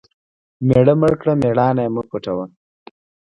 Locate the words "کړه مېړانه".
1.21-1.83